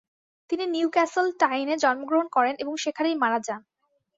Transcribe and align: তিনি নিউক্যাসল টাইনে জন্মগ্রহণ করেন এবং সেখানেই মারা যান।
তিনি 0.49 0.65
নিউক্যাসল 0.67 1.27
টাইনে 1.41 1.75
জন্মগ্রহণ 1.77 2.27
করেন 2.27 2.55
এবং 2.59 2.73
সেখানেই 2.83 3.15
মারা 3.15 3.39
যান। 3.47 3.61